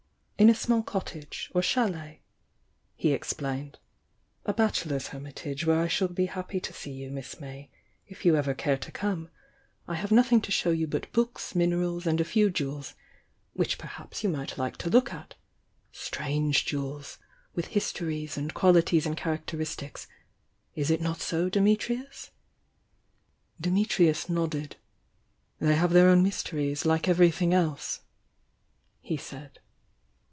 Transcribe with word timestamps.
"In 0.41 0.49
a 0.49 0.55
small 0.55 0.81
cottage, 0.81 1.51
or 1.53 1.61
chalet,"— 1.61 2.21
he 2.95 3.13
explained— 3.13 3.77
"A 4.45 4.51
bachelor's 4.53 5.09
hermitage 5.09 5.67
where 5.67 5.79
I 5.79 5.87
shall 5.87 6.07
be 6.07 6.25
happy 6.25 6.59
to 6.61 6.73
•see 6.73 6.95
you. 6.97 7.11
Miss 7.11 7.39
May, 7.39 7.69
if 8.07 8.25
you 8.25 8.35
ever 8.35 8.55
care 8.55 8.77
to 8.79 8.91
come. 8.91 9.29
I 9.87 9.93
have 9.93 10.09
THE 10.09 10.15
YOUNG 10.15 10.23
DIANA 10.23 10.31
157 10.37 10.39
nothing 10.41 10.41
to 10.41 10.51
show 10.51 10.71
you 10.71 10.87
but 10.87 11.13
books, 11.13 11.53
minerals 11.53 12.07
and 12.07 12.19
a 12.19 12.25
few 12.25 12.49
jewels— 12.49 12.95
which 13.53 13.77
perhaps 13.77 14.23
you 14.23 14.31
might 14.31 14.57
like 14.57 14.77
to 14.77 14.89
look 14.89 15.13
at. 15.13 15.35
Strange 15.91 16.65
jewels!— 16.65 17.19
with 17.55 17.67
histories 17.77 18.35
and 18.35 18.55
qualities 18.55 19.05
and 19.05 19.15
characteristics— 19.15 20.07
is 20.75 20.89
it 20.89 21.01
not 21.01 21.21
so, 21.21 21.49
Dimitrius?" 21.51 22.31
Dimitrius 23.61 24.27
nodded. 24.27 24.77
"They 25.59 25.75
have 25.75 25.93
their 25.93 26.09
own 26.09 26.23
mysteries, 26.23 26.83
like 26.83 27.07
everything 27.07 27.53
else," 27.53 28.01
he 29.01 29.17
said. 29.17 29.59